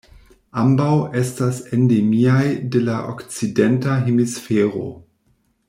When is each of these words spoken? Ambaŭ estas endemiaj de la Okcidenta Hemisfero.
Ambaŭ 0.61 0.87
estas 1.19 1.59
endemiaj 1.77 2.45
de 2.77 2.81
la 2.87 2.97
Okcidenta 3.13 3.99
Hemisfero. 4.09 4.89